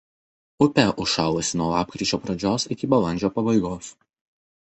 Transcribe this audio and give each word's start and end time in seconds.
Upė 0.65 0.85
užšalusi 1.03 1.59
nuo 1.61 1.67
lapkričio 1.73 2.19
pradžios 2.23 2.65
iki 2.77 2.89
balandžio 2.95 3.31
pabaigos. 3.37 3.93